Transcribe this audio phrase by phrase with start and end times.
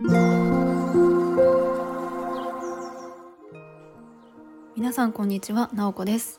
[0.00, 0.12] 皆
[4.92, 6.38] さんこんにちは、なおこです。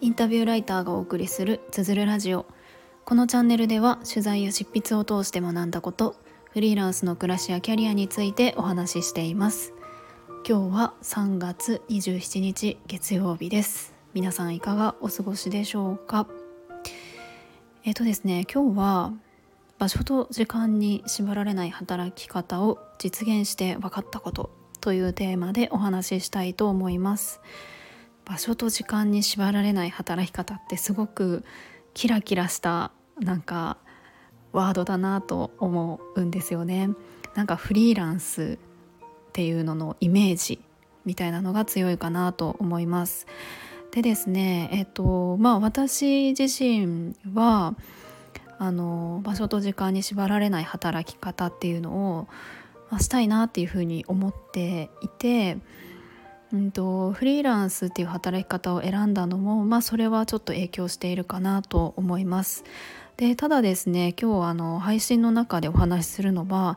[0.00, 2.46] インタビューライターがお送りするつづるラジオ。
[3.04, 6.16] このチャンネルでは取材や執筆を通して学んだこと
[6.50, 9.72] フリーランスの暮らしやキャリアについてお話ししています。
[10.44, 13.94] 今日は3月27日月曜日です。
[14.14, 16.26] 皆さんいかがお過ごしでしょうか？
[17.84, 19.12] えっ、とですね今日は
[19.78, 24.50] 場所と時間に縛られない働き方を実現して分かったこと
[24.80, 27.40] というテーマでお話ししたいと思います。
[28.24, 31.44] 場所と時間に縛られない働き方ってすごく
[31.94, 33.76] キラキラしたなんか
[34.52, 36.90] ワードだなと思うんですよね。
[37.34, 38.58] なんかフリーランス
[39.28, 40.60] っていうののイメージ
[41.04, 43.26] みたいなのが強いかなと思います。
[43.92, 47.74] でですねえっとまあ私自身は
[48.58, 52.28] あの場所と時間に縛られない働き方っていうのを、
[52.90, 55.58] まあ、したいなっていうふうに思っていて、
[56.52, 62.64] うんと、フリーランスっていう働き方を選んだのも、まあ、それはちょっと影響しているかなと思います。
[63.16, 66.76] でただですね今日あの配信の中でお話しするのは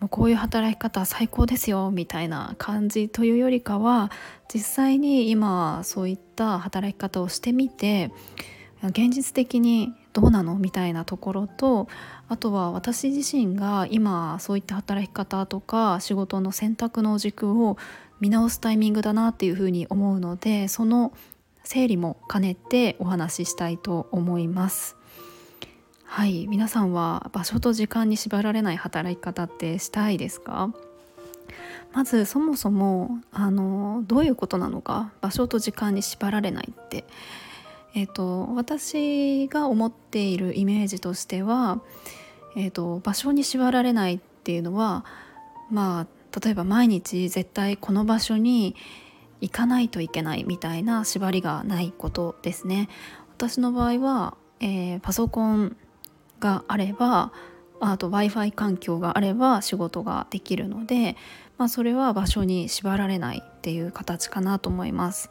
[0.00, 4.10] もうこういう働き方最高ですよみたいな感じというよりかは
[4.52, 8.10] 実際に今そういった働き方をしてみて
[8.82, 10.54] 現実的にどうなの？
[10.54, 11.88] みたいなところと
[12.26, 17.76] あとは私自身が今そういった働き方とか仕事の選択の軸を
[18.18, 21.12] 見直すタイミングだなっていうふうに思うのでその
[21.64, 24.96] 整理も兼ねてお話ししたいと思います。
[26.04, 26.46] はい。
[26.46, 30.70] 皆さんは場所と時間に縛られない働き方ってしたいですか？
[31.92, 37.04] まずそもそもあのどういうことなのか場所と時間に縛られないって
[37.96, 41.80] えーと、私が思っているイメージとしては、
[42.54, 45.06] えーと、場所に縛られないっていうのは
[45.70, 48.76] まあ例えば毎日絶対この場所に
[49.40, 52.90] 行かないといけないみたいな縛りがないことですね。
[53.34, 55.74] 私の場合は、えー、パソコン
[56.38, 57.32] があれば
[57.80, 61.16] あと w i f i 環境があれば仕事ができるので、
[61.56, 65.30] まあ、それは場所に縛られないっていう形かなと思います。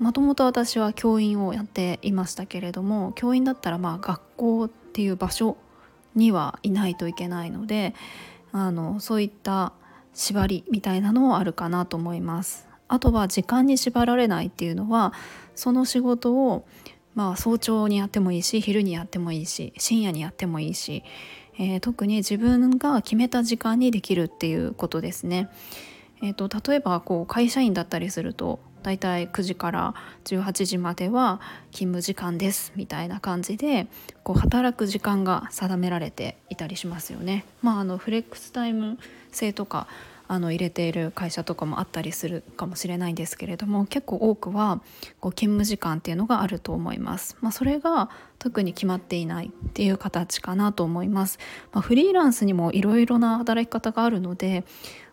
[0.00, 5.58] もともと私は教員をやっていましたけれども教員だったらまあ学校っていう場所
[6.14, 7.94] にはいないといけないので
[8.50, 9.74] あのそういった
[10.14, 12.66] 縛りみたいなのもあるかなと思います。
[12.88, 15.12] あとは時間に縛られないっていうのは
[15.54, 16.66] その仕事を
[17.14, 21.04] まあ早朝にやってもいいし昼にやってもいいし深夜にやってもいいし、
[21.58, 25.50] えー、特に自分が決めた時間にできるっていうことですね。
[26.22, 31.40] えーと、例えばこう会社員だったりするとだいたい9時から18時までは
[31.72, 33.86] 勤務時間ですみたいな感じで
[34.22, 37.44] こう働く時間が定められていたりしますよね。
[37.62, 38.98] まあ、あのフレックスタイム
[39.32, 39.86] 制とか
[40.30, 44.80] あの入れている会社とかもあったりするかもしれないんですけれども結構多くは
[45.18, 47.36] こう勤務時間っていうのがあると思います。
[47.40, 51.40] まあ、それが特に決まっていないっていう形かなと思います。
[51.72, 54.64] まあ、フリーランスにもいろいろな働き方があるので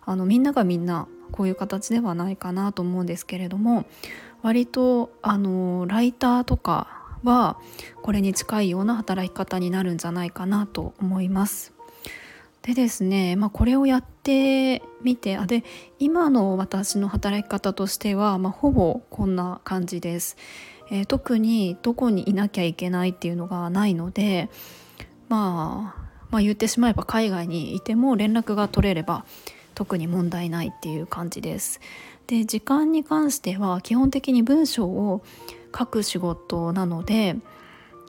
[0.06, 3.86] あのみんながみんなこういう形ではないかなと思うんですけれども
[4.42, 7.58] 割とあのライターとかは
[8.02, 11.74] これに近いような働き方になるんじゃないかなと思います。
[12.62, 15.64] でですね、まあ、これをやってみてあで
[16.00, 20.36] 今の私の働き方としては、まあ、ほぼこんな感じです、
[20.92, 24.50] えー、特にどこにいなきゃいけないっていうのがないので、
[25.30, 29.26] まあ、まあ言ってしまえば海外にいても連絡が取れれば
[29.78, 31.80] 特に問題ないっていう感じです。
[32.26, 35.24] で時間に関しては基本的に文章を
[35.78, 37.36] 書く仕事なので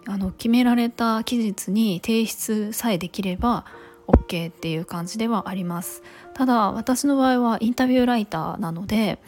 [0.06, 3.66] あの決められた期日に提出さえできれば
[4.06, 6.02] OK っていう感じではあります
[6.32, 9.18] ただ私の場合はインタビューライターなので、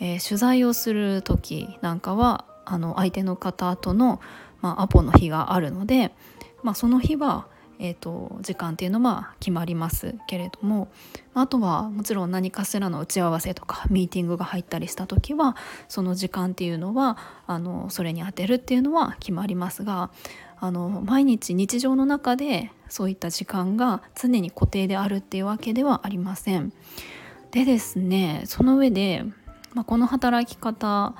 [0.00, 4.20] えー、取材をする時なんかはあの相手の方との、
[4.60, 6.12] まあ、アポの日があるので、
[6.64, 7.46] まあ、その日は
[7.78, 10.88] えーと、時間っていうのは決まりますけれども
[11.34, 15.56] あとはもちろん何かしらの打ち合わせとかミーティングが入ったりした時は
[15.88, 20.10] その時間っていうのはあのそれに充てるっていうのは決まりますが
[20.58, 26.72] あの毎日日常の中でそういった時間が常に固定であるっていうわけではありません。
[27.50, 29.24] でですねその上で、
[29.74, 31.14] まあ、この働き方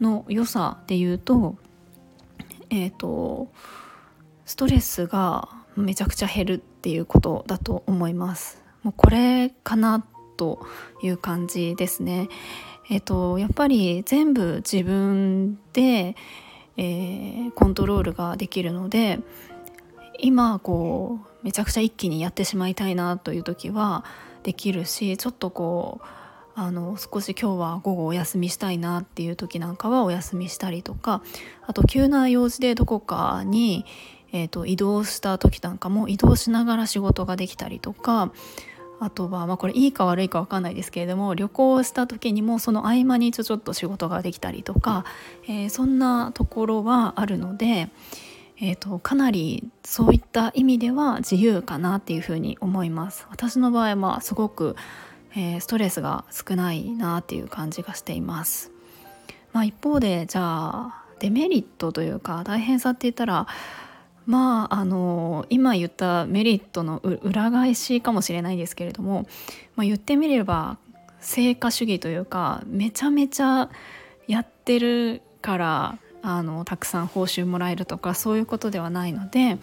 [0.00, 1.56] の良さで言うと
[2.70, 3.48] えっ、ー、と
[4.44, 8.62] ストレスがめちゃくちゃ減るっていうことだと思います。
[8.82, 10.04] もうこれかな
[10.36, 10.60] と
[11.02, 12.28] いう感じですね。
[12.90, 16.16] えっ、とやっぱり全部自分で、
[16.76, 19.20] えー、コントロールができるので
[20.20, 24.04] 今こうめちゃくちゃ一気にやってしまいたいなという時は
[24.42, 26.06] できるしちょっとこう
[26.60, 31.22] あの少し今日は午後お休みしたいなっていう時なんかはお休みしたりとか
[31.66, 33.84] あと急な用事でどこかに、
[34.32, 38.32] えーと、移動した時なんかも移動しながら仕事ができたりとか
[39.00, 45.04] あとはまあこれいいか悪いか分かんないですけれども旅行した時にもその合間にちょちょっと仕事ができたりとか、
[45.44, 47.88] えー、そんなところはあるので、
[48.60, 53.26] えーとかなりそういった意味では自由かなっていうふうに思います。
[53.30, 54.74] 私の場合はすごく
[55.36, 58.72] えー、ストレスが少ないなっていう感じがしています。
[59.52, 63.46] まあ、一方でじゃあデメリットというか大変さって言ったら
[64.28, 69.26] まああの今言ったメリットの裏返しかもしれないですけれども、
[69.74, 70.76] まあ、言ってみれば
[71.18, 73.70] 成果主義というかめちゃめちゃ
[74.26, 79.56] やってるからあのたくさん報酬もらえるとかそういうことではないので、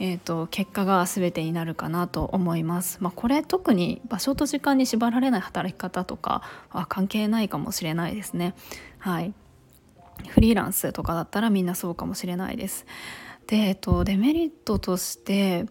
[0.00, 2.98] えーと、結果が全てになるかなと思います。
[3.00, 8.54] まあ、これ特に場所と時間に縛られない働き方とかは関係ないかもしれないですね。
[8.98, 9.32] はい、
[10.26, 12.84] フリーランスとかだったらみんなそうかもしれないです。
[13.46, 15.66] で、えーと、デメリットとして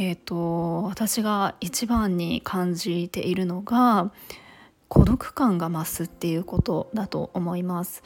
[0.00, 4.12] えーと私が一番に感じているのが
[4.88, 8.02] 孤独感が増すっていうことだと思います。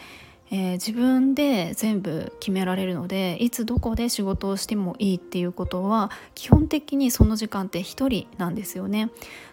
[0.50, 9.10] えー、自分で全部決められるのでいつどこで仕事をしてもいいっていうことは基本的にその時間って1人なんですよね。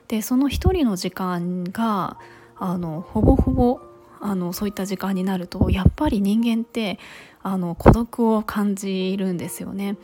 [0.09, 2.18] でその1人の時間が
[2.57, 3.80] あのほぼほぼ
[4.19, 7.00] あのそういった時間になるとやっぱり人間って
[7.41, 9.97] あの孤独を感じるんですよね。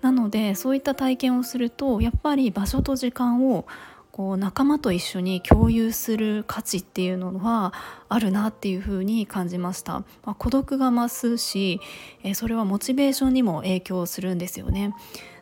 [0.00, 3.66] なのでそういった体験をするとやっぱり場所と時間を
[4.10, 7.72] こう仲間と一緒に共有する価値っていうのは
[8.10, 11.80] あるなっていうふうに感じました、まあ、孤独が増すし、
[12.22, 14.94] えそれはモチベーションにも影響するんですよね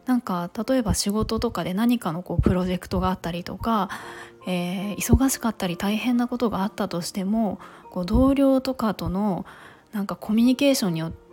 [0.07, 3.89] なんか例えば仕事とかで何かのこうプロジェクトがあったりとか、
[4.47, 7.59] えー、忙しかったり大変なことがあったとしても
[7.91, 9.47] こう同僚とかとの
[9.93, 11.30] なんかコミュニケーションによって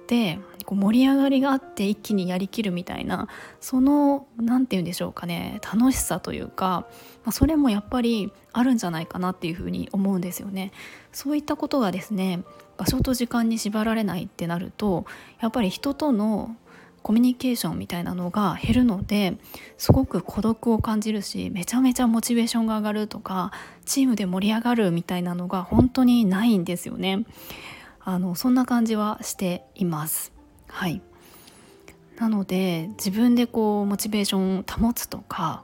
[0.65, 3.29] こう盛り上がりがあって一気にやりきるみたいな
[3.61, 6.87] その何て言うんでしょうかね楽しさというか、
[7.23, 10.71] まあ、それもやっぱりあるんじゃないかなっていうふうに思うんですよね。
[11.13, 12.43] そういったことがですね
[12.75, 15.05] 場所と時間に縛られないってなると
[15.39, 16.55] やっぱり人との
[17.01, 19.37] コミュニケーションみたいなのが減るので
[19.77, 23.51] すごく孤独を感じるしめちゃめちゃモチベーションが上がるとか
[23.85, 27.23] チームで盛り上がるみたいなのが本当にないんですよね。
[28.09, 30.31] あのそんな感じはしています。
[30.69, 31.01] はい
[32.15, 35.61] なので自分でこうモチベーションを保つとか、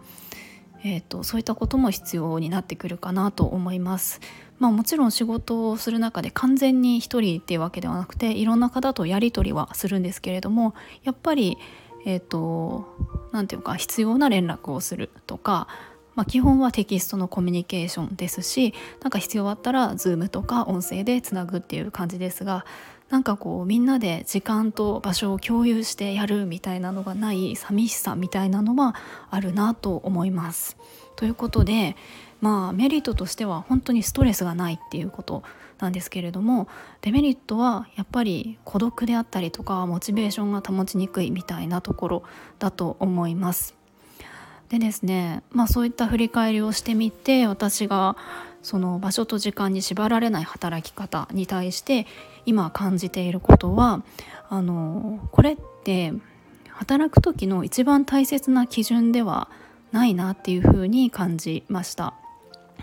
[0.83, 4.19] えーと、そういったことも必要になってくるかなと思います。
[4.59, 11.57] まあ、もちろん仕事をする中で完全に一人っていうわけではなくていろんな方とやり取りはするんですけれどもやっぱり
[12.05, 12.85] えっ、ー、と
[13.31, 15.67] 何て言うか必要な連絡をするとか
[16.15, 22.65] まあ、基本はテキストのコミュニケーションですしなんか必要あったら Zoom とか音声でつなぐっていう感じですが
[23.09, 28.95] なんかこうみんなで時間と場所を共有してやるみたいなのがない寂しさみたいなのは
[29.29, 30.77] あるなと思います。
[31.15, 31.95] ということで
[32.41, 35.43] まあメリットとしては本当にストレスがないっていうこと
[35.79, 36.67] なんですけれども
[37.01, 42.23] デメリットはやっぱり孤独であったりとかモチベーションが保ちにくいみたいなところ
[42.57, 43.82] だと思います。
[44.69, 48.15] でですねまあそういった振り返りをしてみて私が
[48.61, 52.07] その場所と時間に縛られない働き方に対して
[52.45, 54.03] 今感じていることは
[54.49, 56.13] あのこれって
[56.69, 59.49] 働く時の一番大切な基準では
[59.91, 62.15] ないなっていうふうに感じました。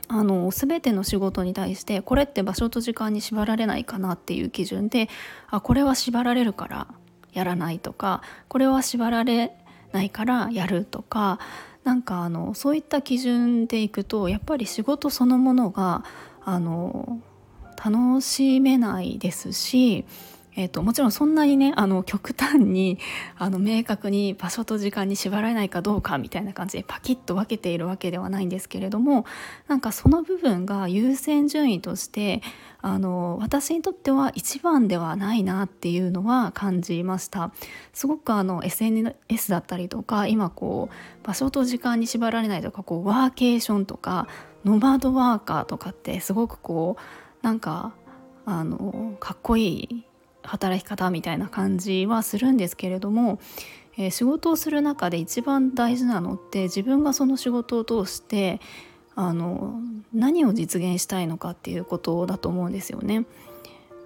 [0.09, 5.09] あの全ての仕事に対してこれって場所と時間に縛られないかなっていう基準で
[5.51, 6.89] あこれは縛られるから
[7.33, 9.53] やらないとかこれは縛られ
[9.93, 11.39] ないからやるとか
[11.85, 16.05] なんかあのそういった基準でいくとやっぱり仕事そのものが
[16.45, 17.21] あの
[17.83, 20.05] 楽しめないですし
[20.57, 22.99] えーと、もちろんそんなにねあの極端に
[23.39, 29.27] あの明確に場所と時間に縛られないかどうかみたいな感じでパキッと分けているわけではないんですけれども
[29.69, 32.43] なんかその部分が優先順位として
[32.83, 37.53] あの私にとっては一番ではないなっていうのは感じました。
[37.93, 44.27] すごくあの SNS だったりとか今こう場所と時間に縛られないとかこうワーケーションとか
[44.65, 47.93] ノマドワーカーとかってすごくこうなんか
[48.47, 50.05] あのかっこいい
[50.51, 53.39] 働き方みたいな感じはするんですけれども、
[53.97, 58.61] えー、仕事をする中で一番大事なのって自分がその仕事を通して
[59.15, 59.81] あの
[60.13, 63.27] 何を実現したいのかっていうことだと思うんですよね。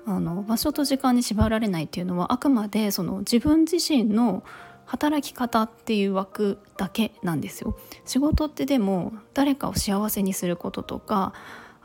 [0.07, 4.45] あの場所と時間に縛られないっていうのはあくまでその自分自身の
[4.85, 7.75] 働き方っていう枠だけなんですよ。
[8.05, 11.33] 仕事ってでも誰かを幸せにすることとか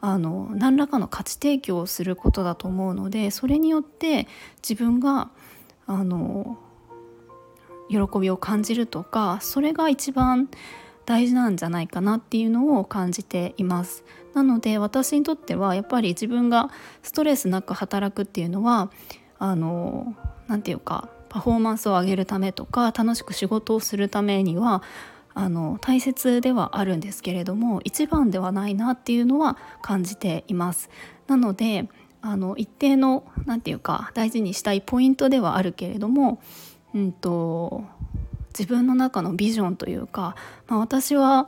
[0.02, 4.28] あの何らかの価値提供をすることだと思うのでそれによって
[4.62, 5.30] 自分が
[5.86, 6.58] あの
[7.90, 10.50] 喜びを感じるとかそれが一番
[11.06, 14.04] 大事なんじゃないかなっていうのを感じています。
[14.36, 16.70] なので私にとってはやっぱり自分が
[17.02, 18.92] ストレスなく働くっていうのは
[19.40, 20.16] あの
[20.48, 24.84] 何て言うかパフォーマンスを上げるためとか楽しく仕事をするためには
[25.34, 30.90] あの大切ではあるんですけれども一番ではないなっていうのは感じています。
[31.28, 31.90] なので
[32.22, 36.42] あの一定の何て言うか大事にしたいポイントではあるけれども、
[36.94, 37.84] うんと、
[38.50, 40.36] 自分の中のビジョンというか、
[40.68, 41.48] まあ、私は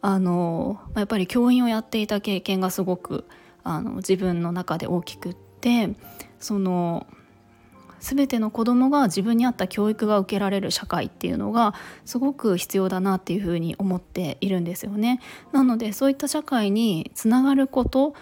[0.00, 3.26] あのやっぱり教員をやっていた経験がすごく
[3.62, 5.90] あの自分の中で大きくって
[6.40, 7.06] その
[8.00, 11.74] 全ての子どもが自分に合った教育が受けられる社会っていうのが
[12.04, 15.20] すごく必要だなっていうふうに思っているんですよね。
[15.52, 18.14] なのでそういった社会につながること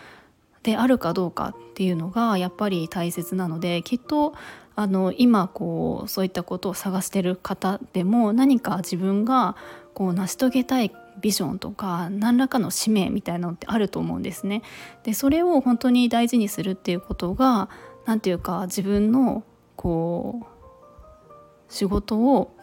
[0.62, 4.34] であるかどうかっていうのがやっぱり大切なのできっと
[4.74, 9.56] あの今こうそういったことを探してる方でも何か自分が
[9.94, 14.62] こう成し遂げたいビジョンとか何らかの使命みたいなのってあると思うんですね。
[15.04, 17.68] でそれを本当に大事にするっていうことが
[18.04, 19.44] 何て言うか自分の
[19.76, 22.54] こう仕事を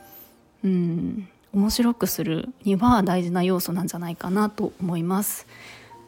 [0.63, 5.45] うん面白くするには大事な要素なんじゃないかなと思います。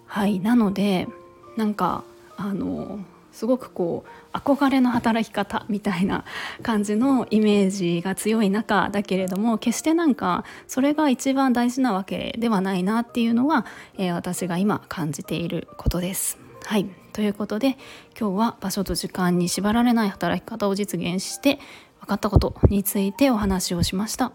[0.08, 1.08] はいなので
[1.56, 2.04] なんか
[2.38, 3.00] あの
[3.32, 6.24] すごくこう憧れの働き方みたいな
[6.64, 13.66] 感じのイメージが強い中だけれども決してなんかそれが一番大事なわけではないなっていうのは、
[13.98, 16.38] えー、私が今感じていることです。
[16.64, 17.78] はいということで
[18.20, 21.60] 今日は場所と時間に縛られない働き方を実現して
[22.02, 24.34] 分かったことについてお話をしました。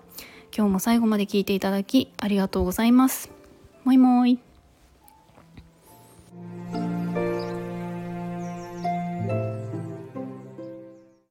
[0.57, 3.31] 今日も最後まで聞いていただきありがとうございます。
[3.85, 4.50] もいもい。